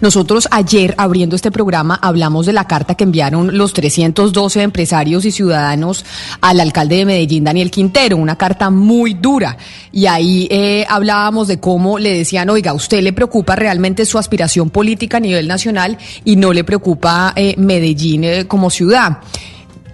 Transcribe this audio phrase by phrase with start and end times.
[0.00, 5.32] Nosotros ayer, abriendo este programa, hablamos de la carta que enviaron los 312 empresarios y
[5.32, 6.04] ciudadanos
[6.40, 9.56] al alcalde de Medellín, Daniel Quintero, una carta muy dura.
[9.92, 14.70] Y ahí eh, hablábamos de cómo le decían, oiga, ¿usted le preocupa realmente su aspiración
[14.70, 19.18] política a nivel nacional y no le preocupa eh, Medellín eh, como ciudad?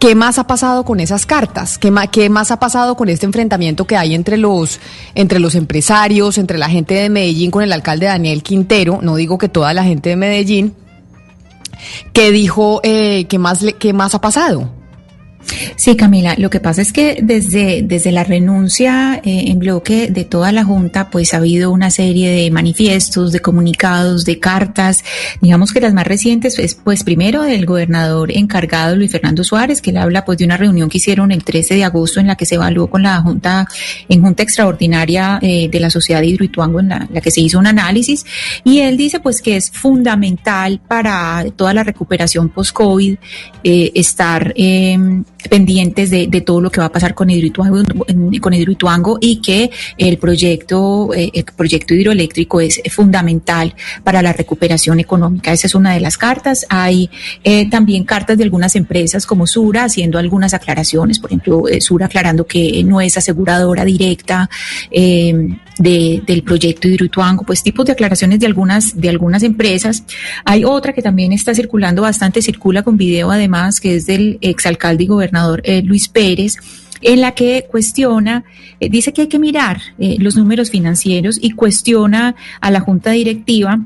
[0.04, 1.78] ¿Qué más ha pasado con esas cartas?
[1.78, 4.78] ¿Qué más, ¿Qué más, ha pasado con este enfrentamiento que hay entre los,
[5.14, 8.98] entre los empresarios, entre la gente de Medellín con el alcalde Daniel Quintero?
[9.00, 10.74] No digo que toda la gente de Medellín.
[12.12, 12.82] ¿Qué dijo?
[12.82, 14.68] Eh, ¿qué, más, ¿Qué más ha pasado?
[15.76, 20.24] Sí, Camila, lo que pasa es que desde, desde la renuncia eh, en bloque de
[20.24, 25.04] toda la Junta, pues ha habido una serie de manifiestos, de comunicados, de cartas,
[25.40, 29.92] digamos que las más recientes, pues, pues primero del gobernador encargado Luis Fernando Suárez, que
[29.92, 32.46] le habla pues de una reunión que hicieron el 13 de agosto en la que
[32.46, 33.66] se evaluó con la Junta,
[34.08, 37.66] en Junta Extraordinaria eh, de la Sociedad de Hidroituango, en la, que se hizo un
[37.66, 38.24] análisis,
[38.64, 43.16] y él dice pues que es fundamental para toda la recuperación post-COVID
[43.62, 47.82] eh, estar em, pendientes de, todo lo que va a pasar con Hidroituango,
[48.40, 55.00] con Hidroituango y que el proyecto, eh, el proyecto hidroeléctrico es fundamental para la recuperación
[55.00, 55.52] económica.
[55.52, 56.66] Esa es una de las cartas.
[56.68, 57.10] Hay
[57.42, 62.06] eh, también cartas de algunas empresas como Sura haciendo algunas aclaraciones, por ejemplo, eh, Sura
[62.06, 64.48] aclarando que no es aseguradora directa
[64.90, 70.04] del proyecto Hidroituango, pues tipos de aclaraciones de algunas, de algunas empresas.
[70.44, 75.04] Hay otra que también está circulando bastante, circula con video además, que es del exalcalde
[75.04, 76.56] y gobernador eh, Luis Pérez
[77.02, 78.44] en la que cuestiona,
[78.80, 83.10] eh, dice que hay que mirar eh, los números financieros y cuestiona a la junta
[83.10, 83.78] directiva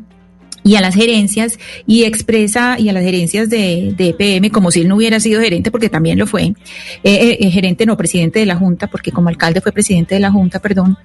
[0.62, 4.82] y a las gerencias y expresa y a las gerencias de, de EPM como si
[4.82, 6.54] él no hubiera sido gerente porque también lo fue,
[7.02, 10.98] gerente no presidente de la Junta porque como alcalde fue presidente de la Junta, perdón,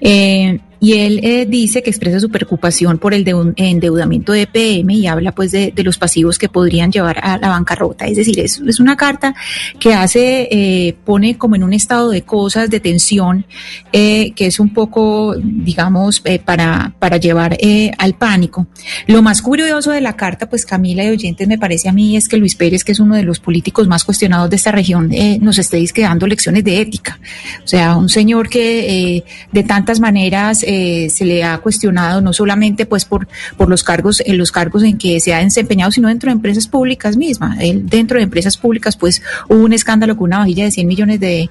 [0.00, 5.06] eh, y él eh, dice que expresa su preocupación por el endeudamiento de EPM y
[5.06, 8.04] habla pues de, los pasivos que podrían llevar a la bancarrota.
[8.04, 9.34] Es decir, es, es una carta
[9.78, 13.46] que hace, eh, pone como en un estado de cosas, de tensión,
[13.92, 17.56] que es un poco, digamos, para, para llevar
[17.96, 18.66] al pánico.
[19.06, 22.28] Lo más curioso de la carta, pues Camila y oyentes, me parece a mí es
[22.28, 25.58] que Luis Pérez, que es uno de los políticos más cuestionados de esta región, nos
[25.58, 27.18] esté dando lecciones de ética.
[27.64, 32.86] O sea, un señor que de tantas maneras eh, se le ha cuestionado no solamente
[32.86, 36.28] pues por, por los cargos, en los cargos en que se ha desempeñado, sino dentro
[36.28, 37.58] de empresas públicas mismas.
[37.60, 41.20] Él, dentro de empresas públicas pues hubo un escándalo con una vajilla de 100 millones
[41.20, 41.48] de,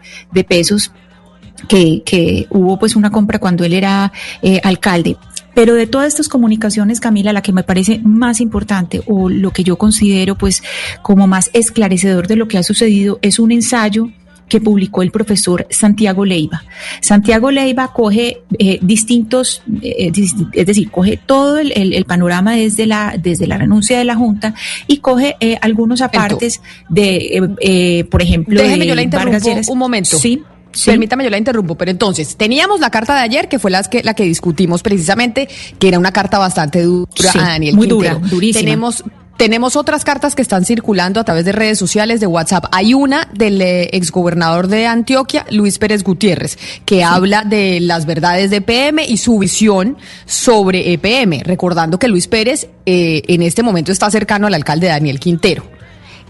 [0.48, 0.92] pesos
[1.68, 4.12] que, que, hubo pues una compra cuando él era
[4.42, 5.18] eh, alcalde.
[5.54, 9.64] Pero de todas estas comunicaciones, Camila, la que me parece más importante o lo que
[9.64, 10.64] yo considero pues
[11.02, 14.10] como más esclarecedor de lo que ha sucedido es un ensayo
[14.54, 16.64] que publicó el profesor Santiago Leiva.
[17.02, 20.12] Santiago Leiva coge eh, distintos, eh,
[20.54, 24.54] es decir, coge todo el, panorama desde la, desde la renuncia de la Junta
[24.86, 30.20] y coge eh, algunos apartes de, por ejemplo, Déjeme, yo la interrumpo un momento.
[30.20, 30.44] Sí.
[30.86, 34.04] Permítame, yo la interrumpo, pero entonces, teníamos la carta de ayer, que fue la que,
[34.04, 35.50] la que discutimos precisamente,
[35.80, 37.10] que era una carta bastante dura
[37.40, 38.60] a Daniel Muy dura, durísima.
[38.60, 39.04] Tenemos
[39.38, 42.66] tenemos otras cartas que están circulando a través de redes sociales, de WhatsApp.
[42.72, 48.52] Hay una del eh, exgobernador de Antioquia, Luis Pérez Gutiérrez, que habla de las verdades
[48.52, 53.92] de EPM y su visión sobre EPM, recordando que Luis Pérez eh, en este momento
[53.92, 55.64] está cercano al alcalde Daniel Quintero.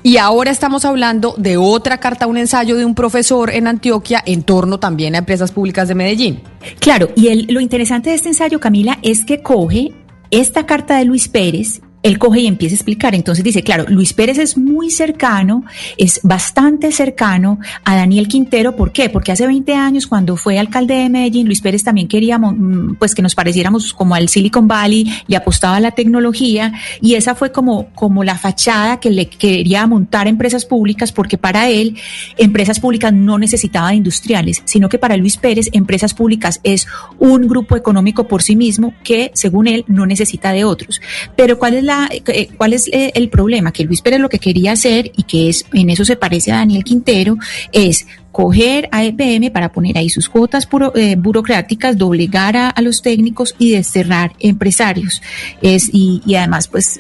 [0.06, 4.44] Y ahora estamos hablando de otra carta, un ensayo de un profesor en Antioquia en
[4.44, 6.42] torno también a empresas públicas de Medellín.
[6.80, 9.94] Claro, y el, lo interesante de este ensayo, Camila, es que coge
[10.30, 13.16] esta carta de Luis Pérez él coge y empieza a explicar.
[13.16, 15.64] Entonces dice, claro, Luis Pérez es muy cercano,
[15.98, 18.76] es bastante cercano a Daniel Quintero.
[18.76, 19.10] ¿Por qué?
[19.10, 23.16] Porque hace 20 años, cuando fue alcalde de Medellín, Luis Pérez también quería mm, pues
[23.16, 27.52] que nos pareciéramos como al Silicon Valley, le apostaba a la tecnología y esa fue
[27.52, 31.96] como, como la fachada que le quería montar empresas públicas, porque para él
[32.38, 36.86] empresas públicas no necesitaba de industriales, sino que para Luis Pérez empresas públicas es
[37.20, 41.02] un grupo económico por sí mismo que, según él, no necesita de otros.
[41.38, 43.72] Pero ¿cuál es la eh, cuál es eh, el problema?
[43.72, 46.58] Que Luis Pérez lo que quería hacer, y que es en eso se parece a
[46.58, 47.38] Daniel Quintero,
[47.72, 53.56] es coger a EPM para poner ahí sus cuotas eh, burocráticas, doblegar a, los técnicos
[53.60, 55.22] y desterrar empresarios.
[55.62, 57.00] Es, y, y además, pues,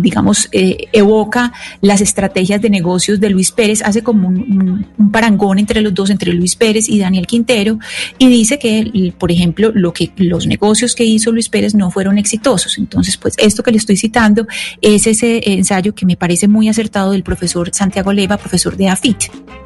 [0.00, 5.80] digamos, eh, evoca las estrategias de negocios de Luis Pérez, hace como un, parangón entre
[5.80, 7.78] los dos, entre Luis Pérez y Daniel Quintero,
[8.18, 12.18] y dice que, por ejemplo, lo que los negocios que hizo Luis Pérez no fueron
[12.18, 12.78] exitosos.
[12.78, 14.46] Entonces, pues esto que le estoy citando
[14.80, 19.56] es ese ensayo que me parece muy acertado del profesor Santiago Leva, profesor de AFIT.